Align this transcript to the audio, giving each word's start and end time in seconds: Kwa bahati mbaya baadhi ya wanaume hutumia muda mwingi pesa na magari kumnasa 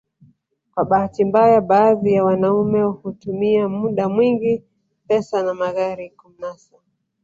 Kwa 0.73 0.85
bahati 0.85 1.25
mbaya 1.25 1.61
baadhi 1.61 2.13
ya 2.13 2.23
wanaume 2.23 2.81
hutumia 2.83 3.69
muda 3.69 4.09
mwingi 4.09 4.63
pesa 5.07 5.43
na 5.43 5.53
magari 5.53 6.09
kumnasa 6.09 6.75